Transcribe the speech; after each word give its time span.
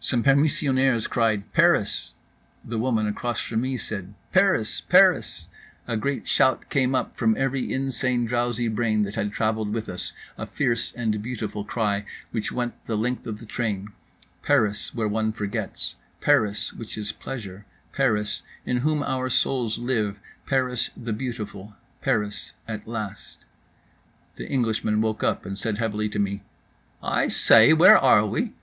Some 0.00 0.22
permissionaires 0.24 1.06
cried 1.06 1.52
"Paris." 1.52 2.14
The 2.64 2.78
woman 2.78 3.06
across 3.06 3.40
from 3.40 3.60
me 3.60 3.76
said 3.76 4.14
"Paris, 4.32 4.80
Paris." 4.80 5.48
A 5.86 5.98
great 5.98 6.26
shout 6.26 6.70
came 6.70 6.94
up 6.94 7.14
from 7.18 7.36
every 7.36 7.70
insane 7.70 8.24
drowsy 8.24 8.68
brain 8.68 9.02
that 9.02 9.16
had 9.16 9.32
travelled 9.34 9.74
with 9.74 9.86
us—a 9.90 10.46
fierce 10.46 10.94
and 10.96 11.20
beautiful 11.22 11.62
cry, 11.62 12.06
which 12.30 12.50
went 12.50 12.86
the 12.86 12.96
length 12.96 13.26
of 13.26 13.38
the 13.38 13.44
train…. 13.44 13.88
Paris, 14.42 14.94
where 14.94 15.06
one 15.06 15.30
forgets, 15.30 15.96
Paris, 16.22 16.72
which 16.72 16.96
is 16.96 17.12
Pleasure, 17.12 17.66
Paris, 17.92 18.40
in 18.64 18.78
whom 18.78 19.02
our 19.02 19.28
souls 19.28 19.76
live, 19.76 20.18
Paris, 20.46 20.88
the 20.96 21.12
beautiful, 21.12 21.74
Paris 22.00 22.52
at 22.66 22.88
last. 22.88 23.44
The 24.36 24.48
Englishman 24.48 25.02
woke 25.02 25.22
up 25.22 25.44
and 25.44 25.58
said 25.58 25.76
heavily 25.76 26.08
to 26.08 26.18
me: 26.18 26.40
"I 27.02 27.28
say, 27.28 27.74
where 27.74 27.98
are 27.98 28.24
we?" 28.26 28.54